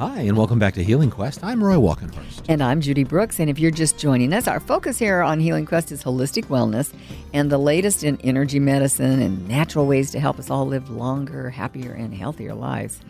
Hi, 0.00 0.20
and 0.20 0.34
welcome 0.34 0.58
back 0.58 0.72
to 0.76 0.82
Healing 0.82 1.10
Quest. 1.10 1.44
I'm 1.44 1.62
Roy 1.62 1.74
Walkenhorst. 1.74 2.46
And 2.48 2.62
I'm 2.62 2.80
Judy 2.80 3.04
Brooks. 3.04 3.38
And 3.38 3.50
if 3.50 3.58
you're 3.58 3.70
just 3.70 3.98
joining 3.98 4.32
us, 4.32 4.48
our 4.48 4.58
focus 4.58 4.98
here 4.98 5.20
on 5.20 5.40
Healing 5.40 5.66
Quest 5.66 5.92
is 5.92 6.02
holistic 6.02 6.46
wellness 6.46 6.90
and 7.34 7.52
the 7.52 7.58
latest 7.58 8.02
in 8.02 8.18
energy 8.22 8.58
medicine 8.58 9.20
and 9.20 9.46
natural 9.46 9.84
ways 9.84 10.10
to 10.12 10.18
help 10.18 10.38
us 10.38 10.48
all 10.48 10.66
live 10.66 10.88
longer, 10.88 11.50
happier, 11.50 11.92
and 11.92 12.14
healthier 12.14 12.54
lives. 12.54 13.02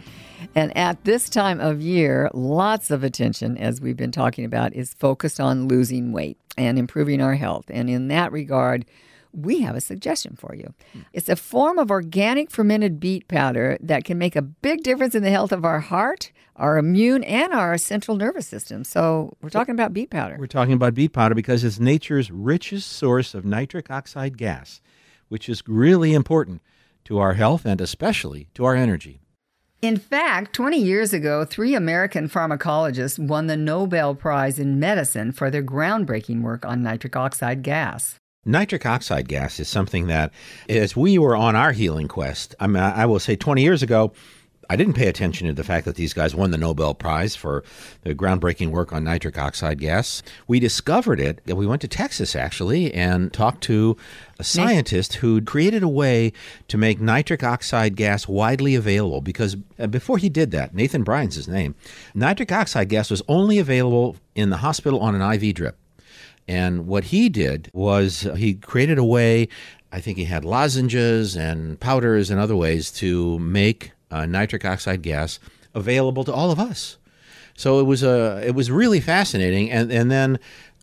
And 0.56 0.76
at 0.76 1.04
this 1.04 1.30
time 1.30 1.60
of 1.60 1.80
year, 1.80 2.28
lots 2.34 2.90
of 2.90 3.04
attention, 3.04 3.56
as 3.56 3.80
we've 3.80 3.96
been 3.96 4.10
talking 4.10 4.44
about, 4.44 4.74
is 4.74 4.92
focused 4.94 5.38
on 5.38 5.68
losing 5.68 6.10
weight 6.10 6.38
and 6.58 6.76
improving 6.76 7.20
our 7.20 7.36
health. 7.36 7.66
And 7.68 7.88
in 7.88 8.08
that 8.08 8.32
regard, 8.32 8.84
we 9.32 9.60
have 9.60 9.76
a 9.76 9.80
suggestion 9.80 10.36
for 10.36 10.54
you. 10.54 10.74
It's 11.12 11.28
a 11.28 11.36
form 11.36 11.78
of 11.78 11.90
organic 11.90 12.50
fermented 12.50 13.00
beet 13.00 13.28
powder 13.28 13.78
that 13.80 14.04
can 14.04 14.18
make 14.18 14.36
a 14.36 14.42
big 14.42 14.82
difference 14.82 15.14
in 15.14 15.22
the 15.22 15.30
health 15.30 15.52
of 15.52 15.64
our 15.64 15.80
heart, 15.80 16.32
our 16.56 16.78
immune, 16.78 17.24
and 17.24 17.52
our 17.52 17.78
central 17.78 18.16
nervous 18.16 18.46
system. 18.46 18.84
So 18.84 19.36
we're 19.40 19.50
talking 19.50 19.74
about 19.74 19.92
beet 19.92 20.10
powder. 20.10 20.36
We're 20.38 20.46
talking 20.46 20.74
about 20.74 20.94
beet 20.94 21.12
powder 21.12 21.34
because 21.34 21.64
it's 21.64 21.78
nature's 21.78 22.30
richest 22.30 22.90
source 22.90 23.34
of 23.34 23.44
nitric 23.44 23.90
oxide 23.90 24.36
gas, 24.36 24.80
which 25.28 25.48
is 25.48 25.62
really 25.66 26.12
important 26.12 26.62
to 27.04 27.18
our 27.18 27.34
health 27.34 27.64
and 27.64 27.80
especially 27.80 28.48
to 28.54 28.64
our 28.64 28.74
energy. 28.74 29.20
In 29.82 29.96
fact, 29.96 30.52
20 30.52 30.76
years 30.78 31.14
ago, 31.14 31.46
three 31.46 31.74
American 31.74 32.28
pharmacologists 32.28 33.18
won 33.18 33.46
the 33.46 33.56
Nobel 33.56 34.14
Prize 34.14 34.58
in 34.58 34.78
Medicine 34.78 35.32
for 35.32 35.50
their 35.50 35.62
groundbreaking 35.62 36.42
work 36.42 36.66
on 36.66 36.82
nitric 36.82 37.16
oxide 37.16 37.62
gas. 37.62 38.19
Nitric 38.46 38.86
oxide 38.86 39.28
gas 39.28 39.60
is 39.60 39.68
something 39.68 40.06
that, 40.06 40.32
as 40.66 40.96
we 40.96 41.18
were 41.18 41.36
on 41.36 41.54
our 41.54 41.72
healing 41.72 42.08
quest, 42.08 42.54
I, 42.58 42.68
mean, 42.68 42.82
I 42.82 43.04
will 43.04 43.18
say 43.18 43.36
20 43.36 43.60
years 43.60 43.82
ago, 43.82 44.12
I 44.70 44.76
didn't 44.76 44.94
pay 44.94 45.08
attention 45.08 45.46
to 45.48 45.52
the 45.52 45.64
fact 45.64 45.84
that 45.84 45.96
these 45.96 46.14
guys 46.14 46.34
won 46.34 46.50
the 46.50 46.56
Nobel 46.56 46.94
Prize 46.94 47.36
for 47.36 47.64
the 48.02 48.14
groundbreaking 48.14 48.70
work 48.70 48.94
on 48.94 49.04
nitric 49.04 49.36
oxide 49.36 49.78
gas. 49.78 50.22
We 50.46 50.58
discovered 50.58 51.20
it. 51.20 51.42
We 51.44 51.66
went 51.66 51.82
to 51.82 51.88
Texas 51.88 52.34
actually 52.34 52.94
and 52.94 53.30
talked 53.30 53.62
to 53.64 53.98
a 54.38 54.44
scientist 54.44 55.14
who 55.14 55.42
created 55.42 55.82
a 55.82 55.88
way 55.88 56.32
to 56.68 56.78
make 56.78 56.98
nitric 56.98 57.42
oxide 57.42 57.94
gas 57.94 58.26
widely 58.26 58.74
available 58.74 59.20
because 59.20 59.56
uh, 59.78 59.86
before 59.86 60.16
he 60.16 60.30
did 60.30 60.50
that, 60.52 60.72
Nathan 60.72 61.02
Bryan's 61.02 61.34
his 61.34 61.48
name, 61.48 61.74
nitric 62.14 62.52
oxide 62.52 62.88
gas 62.88 63.10
was 63.10 63.22
only 63.28 63.58
available 63.58 64.16
in 64.34 64.48
the 64.48 64.58
hospital 64.58 65.00
on 65.00 65.14
an 65.14 65.20
IV 65.20 65.56
drip. 65.56 65.76
And 66.50 66.88
what 66.88 67.04
he 67.04 67.28
did 67.28 67.70
was 67.72 68.26
uh, 68.26 68.34
he 68.34 68.54
created 68.54 68.98
a 68.98 69.04
way, 69.04 69.46
I 69.92 70.00
think 70.00 70.18
he 70.18 70.24
had 70.24 70.44
lozenges 70.44 71.36
and 71.36 71.78
powders 71.78 72.28
and 72.28 72.40
other 72.40 72.56
ways 72.56 72.90
to 72.92 73.38
make 73.38 73.92
uh, 74.10 74.26
nitric 74.26 74.64
oxide 74.64 75.02
gas 75.02 75.38
available 75.74 76.24
to 76.24 76.32
all 76.32 76.50
of 76.50 76.58
us. 76.58 76.98
So 77.54 77.78
it 77.78 77.84
was 77.84 78.02
a 78.02 78.42
it 78.44 78.56
was 78.56 78.68
really 78.68 79.00
fascinating, 79.00 79.70
and 79.70 79.92
and 79.92 80.10
then 80.10 80.40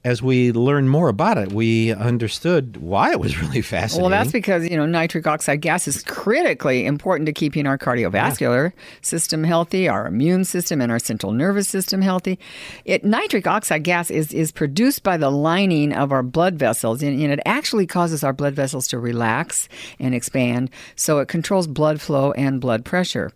as 0.07 0.21
we 0.21 0.53
learned 0.53 0.89
more 0.89 1.09
about 1.09 1.37
it, 1.37 1.51
we 1.51 1.91
understood 1.91 2.77
why 2.77 3.11
it 3.11 3.19
was 3.19 3.37
really 3.41 3.61
fascinating. 3.61 4.09
Well, 4.09 4.09
that's 4.09 4.31
because, 4.31 4.65
you 4.65 4.77
know, 4.77 4.85
nitric 4.85 5.27
oxide 5.27 5.59
gas 5.59 5.85
is 5.85 6.01
critically 6.03 6.85
important 6.85 7.25
to 7.25 7.33
keeping 7.33 7.67
our 7.67 7.77
cardiovascular 7.77 8.71
yeah. 8.71 8.83
system 9.01 9.43
healthy, 9.43 9.89
our 9.89 10.07
immune 10.07 10.45
system, 10.45 10.79
and 10.79 10.93
our 10.93 10.99
central 10.99 11.33
nervous 11.33 11.67
system 11.67 12.01
healthy. 12.01 12.39
It, 12.85 13.03
nitric 13.03 13.47
oxide 13.47 13.83
gas 13.83 14.09
is, 14.09 14.33
is 14.33 14.53
produced 14.53 15.03
by 15.03 15.17
the 15.17 15.29
lining 15.29 15.91
of 15.91 16.13
our 16.13 16.23
blood 16.23 16.55
vessels, 16.55 17.03
and, 17.03 17.21
and 17.21 17.33
it 17.33 17.41
actually 17.45 17.85
causes 17.85 18.23
our 18.23 18.31
blood 18.31 18.55
vessels 18.55 18.87
to 18.87 18.99
relax 18.99 19.67
and 19.99 20.15
expand, 20.15 20.69
so 20.95 21.19
it 21.19 21.27
controls 21.27 21.67
blood 21.67 21.99
flow 21.99 22.31
and 22.31 22.61
blood 22.61 22.85
pressure. 22.85 23.33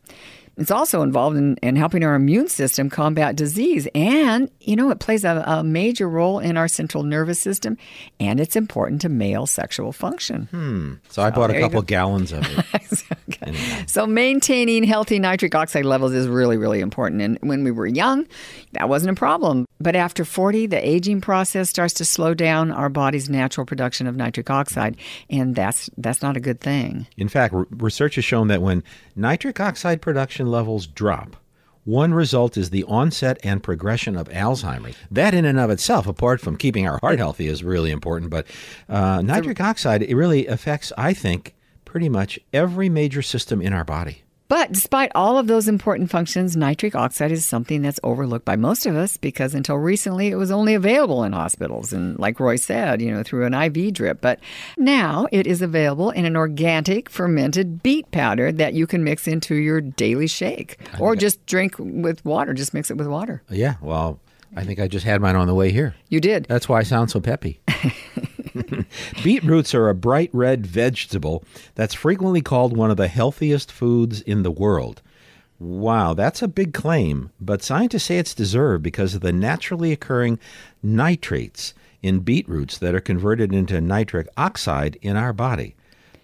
It's 0.58 0.72
also 0.72 1.02
involved 1.02 1.38
in, 1.38 1.56
in 1.58 1.76
helping 1.76 2.04
our 2.04 2.14
immune 2.14 2.48
system 2.48 2.90
combat 2.90 3.36
disease. 3.36 3.88
And, 3.96 4.50
you 4.60 4.76
know, 4.76 4.92
it 4.92 5.00
plays 5.00 5.24
a, 5.24 5.44
a, 5.48 5.64
major 5.64 6.10
role 6.10 6.40
in 6.40 6.58
our 6.58 6.68
central 6.68 7.04
nervous 7.04 7.40
system, 7.40 7.78
and 8.20 8.40
it's 8.40 8.56
important 8.56 9.02
to 9.02 9.10
male 9.10 9.48
sexual 9.48 9.92
function. 9.92 10.48
Hmm. 10.52 10.94
So, 11.08 11.22
so 11.22 11.24
I 11.24 11.30
bought 11.30 11.52
a 11.52 11.60
couple 11.60 11.82
gallons 11.82 12.32
of 12.32 12.46
it. 12.46 13.04
okay. 13.30 13.86
So, 13.88 14.06
maintaining 14.06 14.84
healthy 14.84 15.20
nitric 15.20 15.56
oxide 15.56 15.86
levels 15.86 16.14
is 16.14 16.28
really, 16.28 16.58
really 16.58 16.82
important. 16.82 17.22
And 17.22 17.38
when 17.42 17.64
we 17.64 17.72
were 17.72 17.88
young, 17.88 18.28
that 18.74 18.90
wasn't 18.90 19.18
a 19.18 19.20
problem. 19.20 19.66
But 19.80 19.96
after 19.96 20.26
40, 20.26 20.68
the 20.68 20.88
aging 20.88 21.22
process 21.22 21.70
starts 21.70 21.94
to 21.96 22.06
slow 22.06 22.34
down 22.34 22.72
our 22.72 22.90
body's 22.90 23.30
natural 23.30 23.66
production 23.66 24.06
of 24.06 24.16
nitric 24.16 24.50
oxide, 24.50 24.98
and 25.30 25.56
that's 25.56 25.90
that's 25.98 26.22
not 26.22 26.38
a 26.38 26.40
good 26.40 26.60
thing. 26.60 27.08
In 27.18 27.30
fact, 27.30 27.56
research 27.72 28.16
has 28.16 28.26
shown 28.26 28.48
that 28.50 28.62
when 28.62 28.84
nitric 29.16 29.60
oxide 29.60 30.02
production 30.02 30.41
levels 30.48 30.88
drop, 30.88 31.36
one 31.84 32.14
result 32.14 32.58
is 32.58 32.70
the 32.70 32.84
onset 32.84 33.40
and 33.44 33.64
progression 33.64 34.16
of 34.16 34.30
Alzheimer's. 34.30 34.96
That, 35.10 35.34
in 35.34 35.46
and 35.46 35.60
of 35.60 35.72
itself, 35.72 36.06
apart 36.06 36.40
from 36.40 36.56
keeping 36.56 36.88
our 36.88 37.00
heart 37.00 37.18
healthy, 37.18 37.48
is 37.48 37.64
really 37.64 37.92
important. 37.92 38.30
But 38.30 38.46
uh, 38.88 39.22
nitric 39.22 39.60
oxide, 39.60 40.04
it 40.04 40.16
really 40.16 40.46
affects, 40.46 40.94
I 40.98 41.14
think, 41.14 41.56
pretty 41.86 42.08
much 42.08 42.40
every 42.54 42.88
major 42.88 43.22
system 43.22 43.62
in 43.62 43.74
our 43.74 43.84
body. 43.84 44.24
But 44.52 44.74
despite 44.74 45.14
all 45.16 45.38
of 45.38 45.48
those 45.48 45.70
important 45.70 46.10
functions, 46.10 46.58
nitric 46.58 46.94
oxide 46.94 47.32
is 47.32 47.46
something 47.46 47.82
that's 47.82 48.02
overlooked 48.04 48.44
by 48.44 48.58
most 48.58 48.86
of 48.86 48.98
us 48.98 49.16
because 49.16 49.56
until 49.56 49.78
recently 49.78 50.28
it 50.28 50.36
was 50.36 50.52
only 50.52 50.74
available 50.74 51.24
in 51.24 51.32
hospitals 51.32 51.94
and, 51.94 52.20
like 52.20 52.38
Roy 52.38 52.58
said, 52.58 53.02
you 53.02 53.14
know, 53.14 53.24
through 53.24 53.46
an 53.46 53.54
IV 53.54 53.94
drip. 53.94 54.20
But 54.20 54.42
now 54.78 55.26
it 55.32 55.48
is 55.48 55.62
available 55.62 56.10
in 56.10 56.26
an 56.26 56.36
organic 56.36 57.10
fermented 57.10 57.82
beet 57.82 58.12
powder 58.12 58.52
that 58.52 58.74
you 58.74 58.86
can 58.88 59.06
mix 59.06 59.26
into 59.26 59.56
your 59.56 59.80
daily 59.80 60.28
shake 60.28 60.78
or 61.00 61.16
just 61.16 61.46
drink 61.46 61.76
with 61.80 62.26
water. 62.26 62.54
Just 62.54 62.74
mix 62.74 62.92
it 62.92 62.98
with 62.98 63.08
water. 63.08 63.42
Yeah, 63.50 63.76
well, 63.80 64.20
I 64.54 64.66
think 64.66 64.82
I 64.82 64.90
just 64.90 65.06
had 65.06 65.22
mine 65.22 65.38
on 65.38 65.48
the 65.48 65.56
way 65.56 65.72
here. 65.72 65.96
You 66.10 66.20
did. 66.20 66.46
That's 66.50 66.68
why 66.68 66.80
I 66.80 66.84
sound 66.84 67.10
so 67.10 67.22
peppy. 67.22 67.62
Beetroots 69.24 69.74
are 69.74 69.90
a 69.90 69.96
bright 69.96 70.30
red 70.34 70.66
vegetable 70.66 71.44
that's 71.76 71.94
frequently 71.94 72.42
called 72.42 72.76
one 72.76 72.92
of 72.92 72.98
the 72.98 73.08
healthiest 73.08 73.72
foods 73.72 74.22
in 74.22 74.44
the 74.44 74.52
world. 74.52 75.02
Wow, 75.60 76.14
that's 76.16 76.42
a 76.42 76.48
big 76.48 76.74
claim, 76.74 77.30
but 77.40 77.62
scientists 77.62 78.06
say 78.06 78.18
it's 78.18 78.34
deserved 78.34 78.84
because 78.84 79.14
of 79.14 79.22
the 79.22 79.32
naturally 79.32 79.92
occurring 79.92 80.40
nitrates 80.82 81.74
in 82.02 82.22
beetroots 82.22 82.78
that 82.80 82.96
are 82.96 83.00
converted 83.00 83.54
into 83.54 83.80
nitric 83.80 84.28
oxide 84.36 84.98
in 85.02 85.16
our 85.16 85.34
body. 85.34 85.76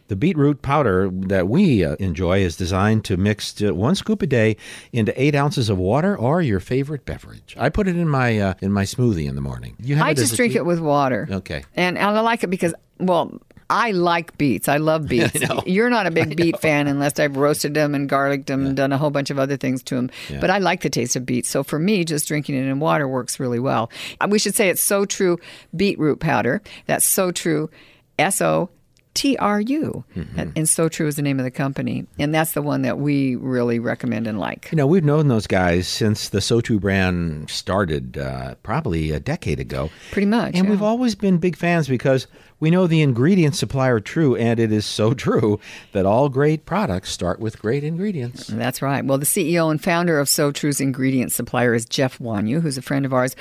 The 0.07 0.16
beetroot 0.16 0.62
powder 0.62 1.09
that 1.12 1.47
we 1.47 1.84
uh, 1.84 1.95
enjoy 2.00 2.40
is 2.40 2.56
designed 2.56 3.03
to 3.06 3.18
mix 3.18 3.59
one 3.59 3.95
scoop 3.95 4.22
a 4.22 4.28
day 4.28 4.56
into 4.94 5.19
eight 5.22 5.35
ounces 5.35 5.69
of 5.69 5.78
water 5.78 6.18
or 6.18 6.41
your 6.41 6.59
favorite 6.59 7.06
beverage. 7.06 7.56
I 7.59 7.69
put 7.69 7.88
it 7.88 7.97
in 7.97 8.07
my 8.07 8.40
uh, 8.40 8.53
in 8.62 8.72
my 8.72 8.84
smoothie 8.84 9.28
in 9.28 9.35
the 9.35 9.41
morning. 9.41 9.75
I 10.00 10.13
just 10.13 10.35
drink 10.35 10.56
it 10.56 10.66
with 10.66 10.79
water. 10.79 11.28
Okay, 11.29 11.63
and, 11.75 11.97
and 11.97 12.17
I 12.17 12.22
like 12.22 12.44
it 12.44 12.50
because 12.50 12.73
well. 13.00 13.40
I 13.69 13.91
like 13.91 14.38
beets. 14.38 14.69
I 14.69 14.78
love 14.78 15.07
beets. 15.09 15.44
I 15.44 15.62
You're 15.66 15.90
not 15.90 16.07
a 16.07 16.12
big 16.12 16.38
beet 16.38 16.57
fan 16.62 16.88
unless 16.88 17.19
I've 17.19 17.35
roasted 17.35 17.73
them 17.73 17.96
and 17.96 18.07
garlicked 18.07 18.47
them 18.47 18.62
yeah. 18.62 18.67
and 18.67 18.78
done 18.78 18.94
a 18.94 18.97
whole 18.97 19.09
bunch 19.09 19.29
of 19.29 19.38
other 19.38 19.57
things 19.57 19.84
to 19.84 19.96
them. 19.96 20.09
Yeah. 20.29 20.40
But 20.40 20.50
I 20.50 20.59
like 20.59 20.84
the 20.84 20.90
taste 20.90 21.17
of 21.17 21.25
beets. 21.25 21.50
So 21.50 21.63
for 21.63 21.78
me, 21.78 22.06
just 22.06 22.29
drinking 22.29 22.56
it 22.56 22.66
in 22.66 22.79
water 22.79 23.09
works 23.09 23.41
really 23.41 23.59
well. 23.59 23.91
Uh, 24.22 24.28
we 24.29 24.40
should 24.40 24.56
say 24.56 24.69
it's 24.69 24.81
SoTru 24.81 25.38
beetroot 25.75 26.22
powder. 26.22 26.62
That's 26.85 27.06
so 27.06 27.31
true. 27.31 27.69
S 28.17 28.41
O 28.41 28.69
TRU. 29.17 30.03
Mm-hmm. 30.16 30.39
And 30.39 30.53
SoTru 30.55 31.07
is 31.07 31.16
the 31.16 31.23
name 31.23 31.39
of 31.39 31.44
the 31.44 31.51
company. 31.51 32.05
And 32.19 32.33
that's 32.33 32.51
the 32.51 32.61
one 32.61 32.83
that 32.83 33.00
we 33.00 33.35
really 33.35 33.79
recommend 33.79 34.28
and 34.28 34.39
like. 34.39 34.69
You 34.72 34.75
know, 34.75 34.85
we've 34.85 35.03
known 35.03 35.28
those 35.28 35.47
guys 35.47 35.88
since 35.88 36.29
the 36.29 36.38
SoTru 36.38 36.79
brand 36.79 37.50
started 37.50 38.17
uh, 38.17 38.55
probably 38.61 39.11
a 39.11 39.19
decade 39.19 39.59
ago. 39.59 39.89
Pretty 40.11 40.28
much. 40.28 40.53
And 40.53 40.66
yeah. 40.66 40.69
we've 40.69 40.83
always 40.83 41.16
been 41.16 41.39
big 41.39 41.55
fans 41.55 41.88
because 41.88 42.28
we 42.59 42.72
know 42.72 42.88
the 42.88 43.02
ingredients 43.02 43.59
supply 43.59 43.88
are 43.88 44.00
true, 44.00 44.36
and 44.36 44.59
it 44.59 44.72
is 44.72 44.86
so 44.86 45.14
true 45.16 45.59
that 45.92 46.06
all 46.06 46.30
great 46.30 46.66
products 46.66 47.12
start 47.12 47.40
with 47.40 47.59
great 47.59 47.84
ingredients. 47.84 48.48
That's 48.48 48.82
right. 48.82 49.06
Well, 49.06 49.18
the 49.18 49.26
CEO 49.26 49.70
and 49.70 49.82
founder 49.82 50.20
of 50.20 50.28
SoTru's 50.28 50.82
ingredient 50.82 51.32
supplier 51.32 51.74
is 51.74 51.86
Jeff 51.86 52.20
Wuagneux, 52.20 52.62
who's 52.62 52.78
a 52.78 52.82
friend 52.82 53.06
of 53.06 53.14
ours. 53.14 53.36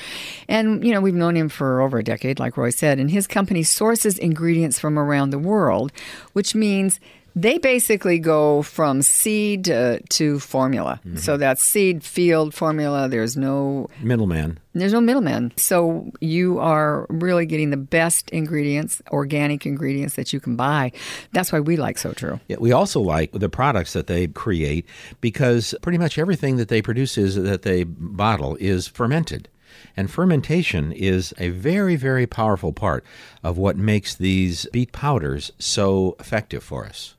And, 0.48 0.84
you 0.84 0.92
know, 0.92 1.00
we've 1.00 1.14
known 1.14 1.36
him 1.36 1.48
for 1.48 1.80
over 1.80 1.98
a 1.98 2.04
decade, 2.04 2.38
like 2.38 2.56
Roy 2.56 2.70
said, 2.70 2.98
and 2.98 3.10
his 3.10 3.26
company 3.26 3.62
sources 3.62 4.18
ingredients 4.18 4.78
from 4.78 4.98
around 4.98 5.30
the 5.30 5.38
world, 5.38 5.92
which 6.32 6.54
means 6.54 7.00
they 7.36 7.58
basically 7.58 8.18
go 8.18 8.62
from 8.62 9.02
seed 9.02 9.68
uh, 9.68 9.98
to 10.08 10.40
formula. 10.40 11.00
Mm-hmm. 11.06 11.18
So 11.18 11.36
that's 11.36 11.62
seed, 11.62 12.02
field, 12.02 12.54
formula. 12.54 13.08
There's 13.08 13.36
no 13.36 13.90
middleman. 14.00 14.58
There's 14.72 14.94
no 14.94 15.02
middleman. 15.02 15.52
So 15.58 16.10
you 16.20 16.58
are 16.58 17.06
really 17.10 17.44
getting 17.44 17.70
the 17.70 17.76
best 17.76 18.30
ingredients, 18.30 19.02
organic 19.10 19.66
ingredients 19.66 20.14
that 20.16 20.32
you 20.32 20.40
can 20.40 20.56
buy. 20.56 20.92
That's 21.32 21.52
why 21.52 21.60
we 21.60 21.76
like 21.76 21.96
SoTru. 21.96 22.40
Yeah, 22.48 22.56
we 22.58 22.72
also 22.72 23.00
like 23.00 23.32
the 23.32 23.50
products 23.50 23.92
that 23.92 24.06
they 24.06 24.28
create 24.28 24.86
because 25.20 25.74
pretty 25.82 25.98
much 25.98 26.18
everything 26.18 26.56
that 26.56 26.68
they 26.68 26.80
produce 26.80 27.18
is 27.18 27.36
that 27.36 27.62
they 27.62 27.84
bottle 27.84 28.56
is 28.60 28.88
fermented. 28.88 29.50
And 29.94 30.10
fermentation 30.10 30.90
is 30.92 31.34
a 31.36 31.50
very, 31.50 31.96
very 31.96 32.26
powerful 32.26 32.72
part 32.72 33.04
of 33.42 33.58
what 33.58 33.76
makes 33.76 34.14
these 34.14 34.66
beet 34.72 34.92
powders 34.92 35.52
so 35.58 36.16
effective 36.18 36.62
for 36.62 36.86
us. 36.86 37.15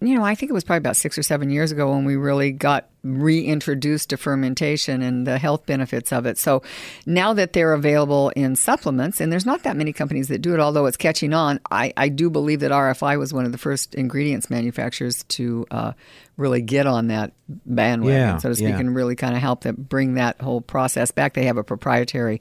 You 0.00 0.14
know, 0.14 0.24
I 0.24 0.34
think 0.34 0.50
it 0.50 0.54
was 0.54 0.64
probably 0.64 0.78
about 0.78 0.96
six 0.96 1.16
or 1.16 1.22
seven 1.22 1.50
years 1.50 1.72
ago 1.72 1.90
when 1.90 2.04
we 2.04 2.16
really 2.16 2.52
got 2.52 2.88
reintroduced 3.04 4.10
to 4.10 4.16
fermentation 4.16 5.02
and 5.02 5.26
the 5.26 5.38
health 5.38 5.66
benefits 5.66 6.12
of 6.12 6.26
it. 6.26 6.38
So 6.38 6.62
now 7.06 7.32
that 7.34 7.52
they're 7.52 7.72
available 7.72 8.30
in 8.30 8.56
supplements, 8.56 9.20
and 9.20 9.32
there's 9.32 9.46
not 9.46 9.64
that 9.64 9.76
many 9.76 9.92
companies 9.92 10.28
that 10.28 10.38
do 10.38 10.54
it, 10.54 10.60
although 10.60 10.86
it's 10.86 10.96
catching 10.96 11.32
on, 11.32 11.60
I, 11.70 11.92
I 11.96 12.08
do 12.08 12.30
believe 12.30 12.60
that 12.60 12.70
RFI 12.70 13.18
was 13.18 13.32
one 13.34 13.44
of 13.44 13.52
the 13.52 13.58
first 13.58 13.94
ingredients 13.94 14.50
manufacturers 14.50 15.24
to 15.24 15.66
uh, 15.70 15.92
really 16.36 16.62
get 16.62 16.86
on 16.86 17.08
that 17.08 17.32
bandwagon, 17.48 18.18
Yeah, 18.18 18.36
so 18.38 18.48
to 18.48 18.54
speak, 18.54 18.68
yeah. 18.70 18.78
and 18.78 18.94
really 18.94 19.16
kind 19.16 19.34
of 19.34 19.42
help 19.42 19.62
them 19.62 19.76
bring 19.76 20.14
that 20.14 20.40
whole 20.40 20.60
process 20.60 21.10
back. 21.10 21.34
They 21.34 21.44
have 21.44 21.58
a 21.58 21.64
proprietary 21.64 22.40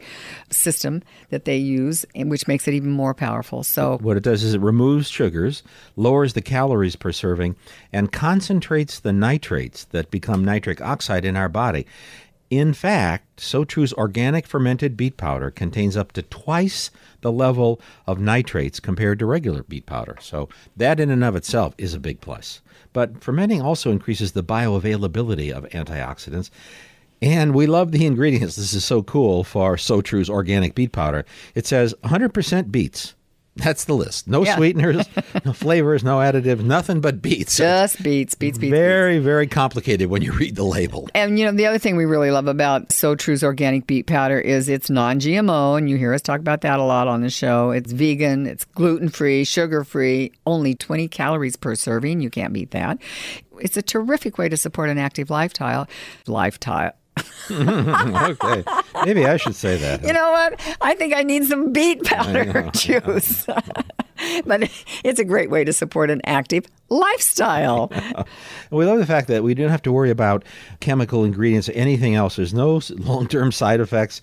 system 0.49 1.03
that 1.29 1.45
they 1.45 1.57
use, 1.57 2.05
and 2.15 2.29
which 2.29 2.47
makes 2.47 2.67
it 2.67 2.73
even 2.73 2.91
more 2.91 3.13
powerful. 3.13 3.63
So 3.63 3.97
What 4.01 4.15
it 4.17 4.23
does 4.23 4.43
is 4.43 4.53
it 4.53 4.61
removes 4.61 5.09
sugars, 5.09 5.63
lowers 5.95 6.33
the 6.33 6.41
calories 6.41 6.95
per 6.95 7.11
serving, 7.11 7.55
and 7.91 8.11
concentrates 8.11 8.99
the 8.99 9.11
nitrates 9.11 9.85
that 9.85 10.09
become 10.11 10.45
nitric 10.51 10.81
oxide 10.81 11.23
in 11.23 11.37
our 11.37 11.49
body. 11.49 11.85
In 12.49 12.73
fact, 12.73 13.37
SoTru's 13.37 13.93
organic 13.93 14.45
fermented 14.45 14.97
beet 14.97 15.15
powder 15.15 15.49
contains 15.49 15.95
up 15.95 16.11
to 16.11 16.21
twice 16.21 16.91
the 17.21 17.31
level 17.31 17.79
of 18.05 18.19
nitrates 18.19 18.81
compared 18.81 19.19
to 19.19 19.25
regular 19.25 19.63
beet 19.63 19.85
powder. 19.85 20.17
So, 20.19 20.49
that 20.75 20.99
in 20.99 21.09
and 21.09 21.23
of 21.23 21.37
itself 21.37 21.73
is 21.77 21.93
a 21.93 21.99
big 21.99 22.19
plus. 22.19 22.61
But 22.91 23.23
fermenting 23.23 23.61
also 23.61 23.89
increases 23.89 24.33
the 24.33 24.43
bioavailability 24.43 25.49
of 25.49 25.63
antioxidants. 25.69 26.49
And 27.21 27.55
we 27.55 27.67
love 27.67 27.93
the 27.93 28.05
ingredients. 28.11 28.57
This 28.57 28.73
is 28.73 28.83
so 28.83 29.01
cool 29.01 29.45
for 29.45 29.77
SoTru's 29.77 30.29
organic 30.29 30.75
beet 30.75 30.91
powder. 30.91 31.23
It 31.55 31.65
says 31.65 31.95
100% 32.03 32.69
beets. 32.69 33.15
That's 33.57 33.83
the 33.83 33.93
list. 33.93 34.27
No 34.29 34.45
Yeah. 34.45 34.55
sweeteners, 34.55 35.05
no 35.45 35.51
flavors, 35.51 36.03
no 36.05 36.17
additives, 36.19 36.63
nothing 36.63 37.01
but 37.01 37.21
beets. 37.21 37.57
Just 37.57 38.01
beets, 38.01 38.33
beets, 38.33 38.57
beets. 38.57 38.71
very, 38.71 39.19
very 39.19 39.45
complicated 39.45 40.09
when 40.09 40.21
you 40.21 40.31
read 40.31 40.55
the 40.55 40.63
label. 40.63 41.09
And 41.13 41.37
you 41.37 41.45
know, 41.45 41.51
the 41.51 41.65
other 41.65 41.77
thing 41.77 41.97
we 41.97 42.05
really 42.05 42.31
love 42.31 42.47
about 42.47 42.89
SoTru's 42.89 43.43
organic 43.43 43.87
beet 43.87 44.07
powder 44.07 44.39
is 44.39 44.69
it's 44.69 44.89
non-GMO, 44.89 45.77
and 45.77 45.89
you 45.89 45.97
hear 45.97 46.13
us 46.13 46.21
talk 46.21 46.39
about 46.39 46.61
that 46.61 46.79
a 46.79 46.83
lot 46.83 47.09
on 47.09 47.21
the 47.21 47.29
show. 47.29 47.71
It's 47.71 47.91
vegan, 47.91 48.47
it's 48.47 48.63
gluten-free, 48.63 49.43
sugar-free, 49.43 50.31
only 50.45 50.73
20 50.73 51.09
calories 51.09 51.57
per 51.57 51.75
serving. 51.75 52.21
You 52.21 52.29
can't 52.29 52.53
beat 52.53 52.71
that. 52.71 52.99
It's 53.59 53.75
a 53.77 53.81
terrific 53.81 54.37
way 54.37 54.47
to 54.49 54.55
support 54.57 54.89
an 54.89 54.97
active 54.97 55.29
lifestyle. 55.29 55.87
Lifestyle. 56.25 56.93
okay. 57.51 58.63
Maybe 59.05 59.25
I 59.25 59.37
should 59.37 59.55
say 59.55 59.77
that. 59.77 60.03
You 60.03 60.13
know 60.13 60.31
what? 60.31 60.77
I 60.81 60.95
think 60.95 61.13
I 61.13 61.23
need 61.23 61.45
some 61.45 61.71
beet 61.71 62.03
powder 62.03 62.69
juice. 62.73 63.45
but 64.45 64.69
it's 65.03 65.19
a 65.19 65.25
great 65.25 65.49
way 65.49 65.63
to 65.63 65.73
support 65.73 66.09
an 66.09 66.21
active 66.25 66.65
lifestyle. 66.89 67.91
We 68.69 68.85
love 68.85 68.99
the 68.99 69.05
fact 69.05 69.27
that 69.27 69.43
we 69.43 69.53
don't 69.53 69.69
have 69.69 69.81
to 69.83 69.91
worry 69.91 70.09
about 70.09 70.43
chemical 70.79 71.23
ingredients 71.23 71.69
or 71.69 71.73
anything 71.73 72.15
else. 72.15 72.35
There's 72.35 72.53
no 72.53 72.81
long 72.97 73.27
term 73.27 73.51
side 73.51 73.79
effects. 73.79 74.21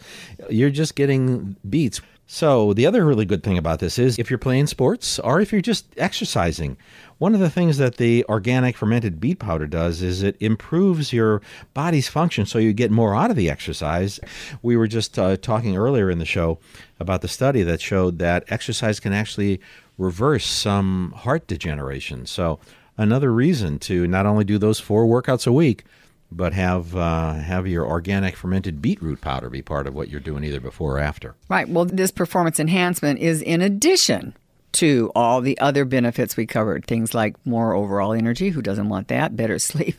You're 0.49 0.71
just 0.71 0.95
getting 0.95 1.57
beets. 1.69 2.01
So, 2.31 2.75
the 2.75 2.85
other 2.85 3.07
really 3.07 3.25
good 3.25 3.43
thing 3.43 3.57
about 3.57 3.79
this 3.79 3.99
is 3.99 4.19
if 4.19 4.29
you're 4.29 4.39
playing 4.39 4.67
sports 4.67 5.19
or 5.19 5.41
if 5.41 5.51
you're 5.51 5.63
just 5.63 5.87
exercising, 5.97 6.77
one 7.17 7.33
of 7.33 7.41
the 7.41 7.49
things 7.49 7.79
that 7.79 7.97
the 7.97 8.23
organic 8.29 8.77
fermented 8.77 9.19
beet 9.19 9.39
powder 9.39 9.67
does 9.67 10.03
is 10.03 10.23
it 10.23 10.37
improves 10.39 11.11
your 11.11 11.41
body's 11.73 12.07
function 12.07 12.45
so 12.45 12.59
you 12.59 12.75
get 12.75 12.91
more 12.91 13.17
out 13.17 13.31
of 13.31 13.37
the 13.37 13.49
exercise. 13.49 14.21
We 14.61 14.77
were 14.77 14.87
just 14.87 15.19
uh, 15.19 15.39
talking 15.39 15.75
earlier 15.75 16.11
in 16.11 16.19
the 16.19 16.27
show 16.27 16.59
about 17.01 17.23
the 17.23 17.29
study 17.29 17.63
that 17.63 17.81
showed 17.81 18.19
that 18.19 18.45
exercise 18.49 19.01
can 19.01 19.15
actually 19.15 19.59
reverse 19.97 20.45
some 20.45 21.15
heart 21.17 21.47
degeneration. 21.47 22.27
So, 22.27 22.61
another 22.99 23.33
reason 23.33 23.79
to 23.79 24.07
not 24.07 24.27
only 24.27 24.45
do 24.45 24.59
those 24.59 24.79
four 24.79 25.07
workouts 25.07 25.47
a 25.47 25.53
week, 25.53 25.85
but 26.31 26.53
have 26.53 26.95
uh, 26.95 27.35
have 27.35 27.67
your 27.67 27.87
organic 27.87 28.37
fermented 28.37 28.83
beetroot 28.83 29.21
powder 29.21 29.51
be 29.51 29.63
part 29.63 29.87
of 29.87 29.95
what 29.95 30.09
you're 30.09 30.21
doing 30.21 30.45
either 30.45 30.61
before 30.61 30.97
or 30.97 31.01
after. 31.01 31.35
Right. 31.49 31.69
Well, 31.69 31.85
this 31.85 32.11
performance 32.11 32.61
enhancement 32.61 33.19
is 33.21 33.43
in 33.43 33.61
addition 33.61 34.35
to 34.73 35.11
all 35.15 35.41
the 35.41 35.59
other 35.59 35.85
benefits 35.85 36.37
we 36.37 36.47
covered. 36.47 36.85
Things 36.85 37.15
like 37.15 37.35
more 37.47 37.75
overall 37.75 38.13
energy. 38.13 38.51
Who 38.51 38.63
doesn't 38.63 38.89
want 38.89 39.09
that? 39.09 39.37
Better 39.37 39.59
sleep. 39.59 39.97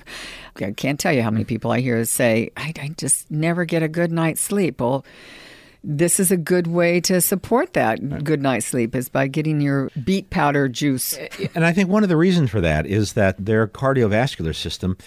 I 0.57 0.71
can't 0.71 0.99
tell 0.99 1.13
you 1.13 1.21
how 1.21 1.31
many 1.31 1.45
people 1.45 1.71
I 1.71 1.79
hear 1.79 2.03
say, 2.05 2.51
I, 2.55 2.73
I 2.79 2.89
just 2.97 3.29
never 3.31 3.65
get 3.65 3.83
a 3.83 3.87
good 3.87 4.11
night's 4.11 4.41
sleep. 4.41 4.79
Well, 4.79 5.05
this 5.83 6.19
is 6.19 6.29
a 6.29 6.37
good 6.37 6.67
way 6.67 6.99
to 6.99 7.21
support 7.21 7.73
that 7.73 8.23
good 8.23 8.41
night's 8.41 8.65
sleep 8.65 8.95
is 8.95 9.07
by 9.07 9.27
getting 9.27 9.61
your 9.61 9.89
beet 10.03 10.29
powder 10.29 10.67
juice. 10.67 11.17
And 11.55 11.65
I 11.65 11.71
think 11.71 11.89
one 11.89 12.03
of 12.03 12.09
the 12.09 12.17
reasons 12.17 12.49
for 12.49 12.59
that 12.59 12.85
is 12.85 13.13
that 13.13 13.43
their 13.43 13.65
cardiovascular 13.65 14.53
system 14.53 14.97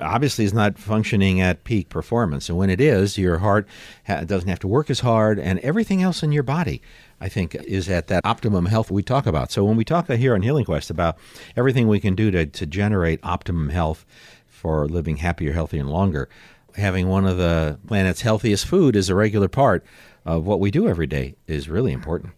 obviously 0.00 0.44
is 0.44 0.52
not 0.52 0.78
functioning 0.78 1.40
at 1.40 1.62
peak 1.62 1.88
performance. 1.88 2.48
And 2.48 2.58
when 2.58 2.70
it 2.70 2.80
is, 2.80 3.16
your 3.16 3.38
heart 3.38 3.68
ha- 4.06 4.24
doesn't 4.24 4.48
have 4.48 4.58
to 4.60 4.68
work 4.68 4.90
as 4.90 5.00
hard, 5.00 5.38
and 5.38 5.60
everything 5.60 6.02
else 6.02 6.24
in 6.24 6.32
your 6.32 6.42
body, 6.42 6.82
I 7.20 7.28
think, 7.28 7.54
is 7.54 7.88
at 7.88 8.08
that 8.08 8.24
optimum 8.24 8.66
health 8.66 8.90
we 8.90 9.04
talk 9.04 9.26
about. 9.26 9.52
So 9.52 9.64
when 9.64 9.76
we 9.76 9.84
talk 9.84 10.10
here 10.10 10.34
on 10.34 10.42
Healing 10.42 10.64
Quest 10.64 10.90
about 10.90 11.18
everything 11.56 11.86
we 11.86 12.00
can 12.00 12.16
do 12.16 12.32
to, 12.32 12.46
to 12.46 12.66
generate 12.66 13.20
optimum 13.22 13.68
health 13.68 14.04
for 14.48 14.88
living 14.88 15.18
happier, 15.18 15.52
healthier, 15.52 15.80
and 15.80 15.90
longer, 15.90 16.28
having 16.74 17.08
one 17.08 17.26
of 17.26 17.38
the 17.38 17.78
planet's 17.86 18.22
healthiest 18.22 18.66
food 18.66 18.96
is 18.96 19.08
a 19.08 19.14
regular 19.14 19.48
part 19.48 19.84
of 20.26 20.44
what 20.44 20.60
we 20.60 20.70
do 20.70 20.88
every 20.88 21.06
day 21.06 21.36
is 21.46 21.68
really 21.68 21.92
important. 21.92 22.34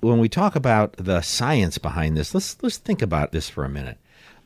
When 0.00 0.20
we 0.20 0.28
talk 0.28 0.54
about 0.54 0.92
the 0.96 1.22
science 1.22 1.78
behind 1.78 2.16
this, 2.16 2.34
let's 2.34 2.62
let's 2.62 2.76
think 2.76 3.02
about 3.02 3.32
this 3.32 3.48
for 3.48 3.64
a 3.64 3.68
minute. 3.68 3.98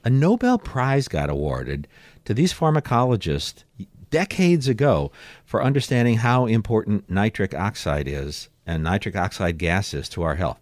A 0.04 0.10
Nobel 0.10 0.58
Prize 0.58 1.08
got 1.08 1.28
awarded 1.28 1.88
to 2.24 2.32
these 2.32 2.54
pharmacologists 2.54 3.64
decades 4.10 4.68
ago 4.68 5.10
for 5.44 5.62
understanding 5.62 6.18
how 6.18 6.46
important 6.46 7.10
nitric 7.10 7.52
oxide 7.54 8.06
is 8.06 8.48
and 8.66 8.84
nitric 8.84 9.16
oxide 9.16 9.58
gas 9.58 9.92
is 9.92 10.08
to 10.10 10.22
our 10.22 10.36
health. 10.36 10.60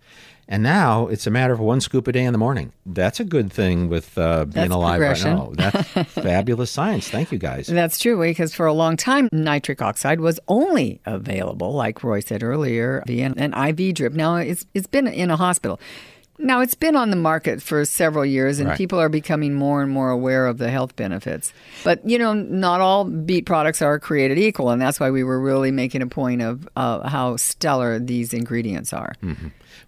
And 0.52 0.62
now 0.62 1.06
it's 1.06 1.26
a 1.26 1.30
matter 1.30 1.54
of 1.54 1.60
one 1.60 1.80
scoop 1.80 2.06
a 2.06 2.12
day 2.12 2.24
in 2.24 2.32
the 2.32 2.38
morning. 2.38 2.74
That's 2.84 3.18
a 3.18 3.24
good 3.24 3.50
thing 3.50 3.88
with 3.88 4.18
uh, 4.18 4.44
being 4.44 4.68
That's 4.68 4.74
alive 4.74 5.00
right 5.00 5.24
now. 5.24 5.50
That's 5.54 5.88
fabulous 6.12 6.70
science. 6.70 7.08
Thank 7.08 7.32
you, 7.32 7.38
guys. 7.38 7.68
That's 7.68 7.98
true 7.98 8.20
because 8.20 8.54
for 8.54 8.66
a 8.66 8.74
long 8.74 8.98
time, 8.98 9.30
nitric 9.32 9.80
oxide 9.80 10.20
was 10.20 10.38
only 10.48 11.00
available, 11.06 11.72
like 11.72 12.04
Roy 12.04 12.20
said 12.20 12.42
earlier, 12.42 13.02
via 13.06 13.32
an 13.34 13.54
IV 13.54 13.94
drip. 13.94 14.12
Now 14.12 14.36
it's 14.36 14.66
it's 14.74 14.86
been 14.86 15.06
in 15.06 15.30
a 15.30 15.36
hospital. 15.36 15.80
Now 16.38 16.60
it's 16.60 16.74
been 16.74 16.96
on 16.96 17.10
the 17.10 17.16
market 17.16 17.62
for 17.62 17.84
several 17.84 18.24
years, 18.24 18.58
and 18.58 18.70
Right. 18.70 18.78
people 18.78 18.98
are 18.98 19.08
becoming 19.10 19.54
more 19.54 19.82
and 19.82 19.90
more 19.92 20.10
aware 20.10 20.46
of 20.46 20.58
the 20.58 20.70
health 20.70 20.96
benefits. 20.96 21.52
But 21.84 22.00
you 22.08 22.18
know, 22.18 22.32
not 22.32 22.80
all 22.80 23.04
beet 23.04 23.46
products 23.46 23.80
are 23.82 23.98
created 23.98 24.38
equal, 24.38 24.70
and 24.70 24.80
that's 24.80 24.98
why 24.98 25.10
we 25.10 25.22
were 25.24 25.38
really 25.40 25.70
making 25.70 26.02
a 26.02 26.06
point 26.06 26.42
of 26.42 26.68
uh, 26.74 27.08
how 27.08 27.36
stellar 27.36 27.98
these 27.98 28.32
ingredients 28.34 28.92
are. 28.92 29.12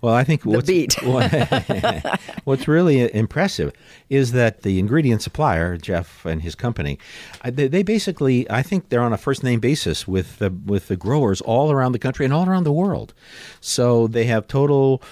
Well, 0.00 0.14
I 0.14 0.22
think 0.22 0.44
what's, 0.44 0.66
beet. 0.66 0.94
what- 1.02 2.20
what's 2.44 2.68
really 2.68 3.12
impressive 3.14 3.72
is 4.10 4.32
that 4.32 4.62
the 4.62 4.78
ingredient 4.78 5.22
supplier, 5.22 5.76
Jeff 5.78 6.24
and 6.26 6.42
his 6.42 6.54
company, 6.54 6.98
uh, 7.42 7.50
they, 7.52 7.68
they 7.68 7.82
basically, 7.82 8.48
I 8.50 8.62
think 8.62 8.90
they're 8.90 9.02
on 9.02 9.12
a 9.14 9.18
first 9.18 9.42
name 9.42 9.60
basis 9.60 10.06
with 10.06 10.38
the, 10.38 10.50
with 10.50 10.88
the 10.88 10.96
growers 10.96 11.40
all 11.40 11.72
around 11.72 11.92
the 11.92 11.98
country 11.98 12.24
and 12.26 12.34
all 12.34 12.46
around 12.46 12.64
the 12.64 12.72
world. 12.72 13.14
So 13.60 14.06
they 14.06 14.24
have 14.24 14.46
total 14.46 15.02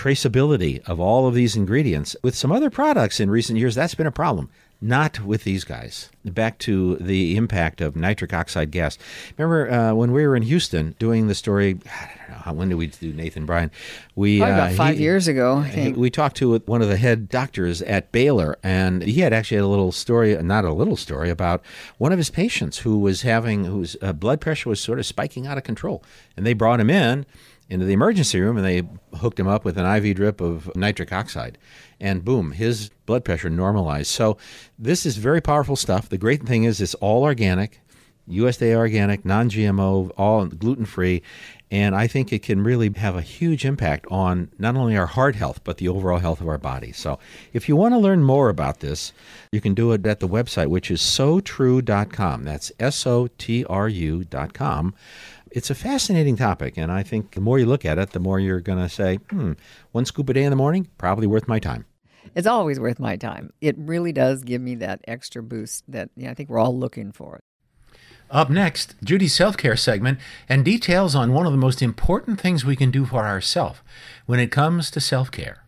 traceability 0.00 0.80
of 0.88 0.98
all 0.98 1.26
of 1.26 1.34
these 1.34 1.56
ingredients. 1.56 2.16
With 2.22 2.34
some 2.34 2.50
other 2.50 2.70
products 2.70 3.20
in 3.20 3.30
recent 3.30 3.58
years, 3.58 3.74
that's 3.74 3.94
been 3.94 4.06
a 4.06 4.10
problem. 4.12 4.48
Not 4.82 5.20
with 5.20 5.44
these 5.44 5.62
guys. 5.64 6.08
Back 6.24 6.56
to 6.60 6.96
the 6.96 7.36
impact 7.36 7.82
of 7.82 7.96
nitric 7.96 8.32
oxide 8.32 8.70
gas. 8.70 8.96
Remember 9.36 9.70
uh, 9.70 9.92
when 9.92 10.10
we 10.10 10.26
were 10.26 10.34
in 10.34 10.42
Houston 10.42 10.94
doing 10.98 11.26
the 11.28 11.34
story? 11.34 11.78
I 11.84 12.06
don't 12.16 12.30
know 12.30 12.42
how 12.42 12.52
when 12.54 12.70
did 12.70 12.76
we 12.76 12.86
do 12.86 13.12
Nathan 13.12 13.44
Bryan? 13.44 13.70
We 14.14 14.38
Probably 14.38 14.54
uh, 14.54 14.56
about 14.64 14.72
five 14.76 14.96
he- 14.96 15.02
years 15.02 15.28
ago, 15.28 15.58
I 15.58 15.68
think. 15.68 15.98
we 15.98 16.08
talked 16.08 16.36
to 16.38 16.56
one 16.60 16.80
of 16.80 16.88
the 16.88 16.96
head 16.96 17.28
doctors 17.28 17.82
at 17.82 18.10
Baylor, 18.10 18.56
and 18.62 19.02
he 19.02 19.20
had 19.20 19.34
actually 19.34 19.58
had 19.58 19.64
a 19.64 19.68
little 19.68 19.92
story, 19.92 20.34
not 20.42 20.64
a 20.64 20.72
little 20.72 20.96
story, 20.96 21.28
about 21.28 21.62
one 21.98 22.10
of 22.10 22.16
his 22.16 22.30
patients 22.30 22.78
who 22.78 22.98
was 23.00 23.20
having, 23.20 23.64
whose 23.64 23.98
uh, 24.00 24.14
blood 24.14 24.40
pressure 24.40 24.70
was 24.70 24.80
sort 24.80 24.98
of 24.98 25.04
spiking 25.04 25.46
out 25.46 25.58
of 25.58 25.64
control. 25.64 26.02
And 26.38 26.46
they 26.46 26.54
brought 26.54 26.80
him 26.80 26.88
in 26.88 27.26
into 27.70 27.86
the 27.86 27.92
emergency 27.92 28.40
room 28.40 28.56
and 28.56 28.66
they 28.66 28.82
hooked 29.16 29.38
him 29.38 29.48
up 29.48 29.64
with 29.64 29.78
an 29.78 29.86
IV 29.86 30.16
drip 30.16 30.40
of 30.40 30.74
nitric 30.76 31.12
oxide. 31.12 31.56
And 32.00 32.24
boom, 32.24 32.52
his 32.52 32.90
blood 33.06 33.24
pressure 33.24 33.48
normalized. 33.48 34.08
So 34.08 34.36
this 34.78 35.06
is 35.06 35.16
very 35.16 35.40
powerful 35.40 35.76
stuff. 35.76 36.08
The 36.08 36.18
great 36.18 36.42
thing 36.42 36.64
is 36.64 36.80
it's 36.80 36.94
all 36.94 37.22
organic. 37.22 37.80
USDA 38.28 38.76
organic, 38.76 39.24
non 39.24 39.50
GMO, 39.50 40.10
all 40.16 40.46
gluten 40.46 40.84
free. 40.84 41.22
And 41.72 41.94
I 41.94 42.08
think 42.08 42.32
it 42.32 42.42
can 42.42 42.64
really 42.64 42.92
have 42.96 43.14
a 43.14 43.22
huge 43.22 43.64
impact 43.64 44.06
on 44.10 44.50
not 44.58 44.76
only 44.76 44.96
our 44.96 45.06
heart 45.06 45.36
health, 45.36 45.62
but 45.62 45.76
the 45.76 45.88
overall 45.88 46.18
health 46.18 46.40
of 46.40 46.48
our 46.48 46.58
body. 46.58 46.90
So 46.90 47.18
if 47.52 47.68
you 47.68 47.76
want 47.76 47.94
to 47.94 47.98
learn 47.98 48.24
more 48.24 48.48
about 48.48 48.80
this, 48.80 49.12
you 49.52 49.60
can 49.60 49.74
do 49.74 49.92
it 49.92 50.04
at 50.04 50.18
the 50.18 50.28
website, 50.28 50.66
which 50.66 50.90
is 50.90 51.00
sotru.com. 51.00 52.42
That's 52.44 52.72
S 52.80 53.06
O 53.06 53.28
T 53.38 53.64
R 53.64 53.88
U.com. 53.88 54.94
It's 55.50 55.70
a 55.70 55.74
fascinating 55.74 56.36
topic. 56.36 56.76
And 56.76 56.92
I 56.92 57.02
think 57.02 57.32
the 57.32 57.40
more 57.40 57.58
you 57.58 57.66
look 57.66 57.84
at 57.84 57.98
it, 57.98 58.10
the 58.10 58.20
more 58.20 58.38
you're 58.38 58.60
going 58.60 58.78
to 58.78 58.88
say, 58.88 59.16
hmm, 59.30 59.52
one 59.92 60.04
scoop 60.04 60.28
a 60.28 60.34
day 60.34 60.44
in 60.44 60.50
the 60.50 60.56
morning, 60.56 60.88
probably 60.96 61.26
worth 61.26 61.48
my 61.48 61.58
time. 61.58 61.86
It's 62.34 62.46
always 62.46 62.78
worth 62.78 63.00
my 63.00 63.16
time. 63.16 63.52
It 63.60 63.76
really 63.78 64.12
does 64.12 64.44
give 64.44 64.62
me 64.62 64.76
that 64.76 65.00
extra 65.08 65.42
boost 65.42 65.84
that 65.88 66.10
you 66.16 66.24
know, 66.24 66.30
I 66.30 66.34
think 66.34 66.48
we're 66.48 66.58
all 66.58 66.76
looking 66.76 67.12
for. 67.12 67.40
Up 68.30 68.48
next, 68.48 68.94
Judy's 69.02 69.34
self 69.34 69.56
care 69.56 69.76
segment 69.76 70.20
and 70.48 70.64
details 70.64 71.16
on 71.16 71.32
one 71.32 71.46
of 71.46 71.52
the 71.52 71.58
most 71.58 71.82
important 71.82 72.40
things 72.40 72.64
we 72.64 72.76
can 72.76 72.92
do 72.92 73.04
for 73.04 73.26
ourselves 73.26 73.80
when 74.26 74.38
it 74.38 74.52
comes 74.52 74.90
to 74.92 75.00
self 75.00 75.32
care. 75.32 75.64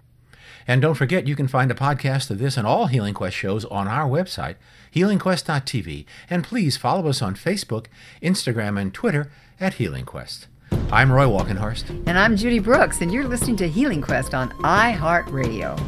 And 0.68 0.80
don't 0.80 0.94
forget, 0.94 1.26
you 1.26 1.34
can 1.34 1.48
find 1.48 1.72
a 1.72 1.74
podcast 1.74 2.30
of 2.30 2.38
this 2.38 2.56
and 2.56 2.64
all 2.64 2.86
Healing 2.86 3.14
Quest 3.14 3.36
shows 3.36 3.64
on 3.64 3.88
our 3.88 4.08
website, 4.08 4.54
healingquest.tv. 4.94 6.04
And 6.30 6.44
please 6.44 6.76
follow 6.76 7.08
us 7.08 7.20
on 7.20 7.34
Facebook, 7.34 7.86
Instagram, 8.22 8.80
and 8.80 8.94
Twitter 8.94 9.32
at 9.62 9.74
Healing 9.74 10.04
Quest. 10.04 10.48
I'm 10.90 11.10
Roy 11.12 11.26
Walkenhorst. 11.26 11.88
And 12.06 12.18
I'm 12.18 12.36
Judy 12.36 12.58
Brooks, 12.58 13.00
and 13.00 13.12
you're 13.12 13.28
listening 13.28 13.56
to 13.56 13.68
Healing 13.68 14.02
Quest 14.02 14.34
on 14.34 14.50
iHeartRadio. 14.62 15.78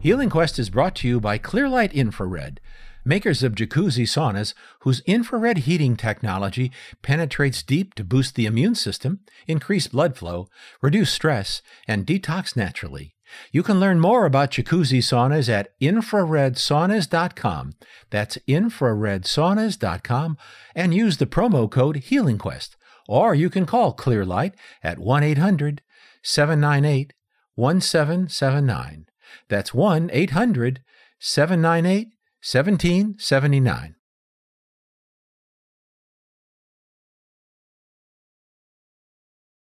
Healing 0.00 0.30
Quest 0.30 0.58
is 0.58 0.70
brought 0.70 0.96
to 0.96 1.08
you 1.08 1.20
by 1.20 1.38
Clearlight 1.38 1.92
Infrared 1.92 2.60
makers 3.04 3.42
of 3.42 3.54
jacuzzi 3.54 4.06
saunas 4.06 4.54
whose 4.80 5.00
infrared 5.00 5.58
heating 5.58 5.96
technology 5.96 6.70
penetrates 7.02 7.62
deep 7.62 7.94
to 7.94 8.04
boost 8.04 8.34
the 8.34 8.46
immune 8.46 8.74
system, 8.74 9.20
increase 9.46 9.88
blood 9.88 10.16
flow, 10.16 10.48
reduce 10.80 11.10
stress, 11.12 11.62
and 11.88 12.06
detox 12.06 12.56
naturally. 12.56 13.14
You 13.50 13.62
can 13.62 13.80
learn 13.80 14.00
more 14.00 14.24
about 14.24 14.50
jacuzzi 14.50 14.98
saunas 14.98 15.48
at 15.48 15.78
infraredsaunas.com. 15.80 17.72
That's 18.10 18.38
infraredsaunas.com 18.48 20.38
and 20.74 20.94
use 20.94 21.16
the 21.16 21.26
promo 21.26 21.70
code 21.70 21.96
HealingQuest. 21.96 22.76
Or 23.08 23.34
you 23.34 23.50
can 23.50 23.66
call 23.66 23.94
Clearlight 23.94 24.54
at 24.82 24.98
1 24.98 25.22
800 25.22 25.82
798 26.22 27.12
1779. 27.54 29.06
That's 29.48 29.74
1 29.74 30.10
800 30.12 30.82
798 31.18 32.08
1779. 32.42 33.96